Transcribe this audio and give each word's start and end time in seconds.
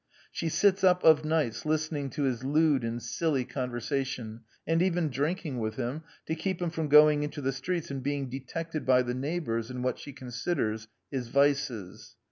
She 0.31 0.49
sits 0.49 0.83
up 0.83 1.03
of 1.03 1.23
nights 1.23 1.63
listen 1.63 1.95
ing 1.95 2.09
to 2.09 2.23
his 2.23 2.43
lewd 2.43 2.83
and 2.83 2.99
silly 3.03 3.45
conversation, 3.45 4.41
and 4.65 4.81
even 4.81 5.09
drinking 5.11 5.59
with 5.59 5.75
him, 5.75 6.01
to 6.25 6.33
keep 6.33 6.59
him 6.59 6.71
from 6.71 6.87
going 6.87 7.21
into 7.21 7.39
the 7.39 7.51
streets 7.51 7.91
and 7.91 8.01
being 8.01 8.27
detected 8.27 8.83
by 8.83 9.03
the 9.03 9.13
neighbors 9.13 9.69
in 9.69 9.83
what 9.83 9.99
she 9.99 10.11
considers 10.11 10.87
his 11.11 11.27
vices. 11.27 12.15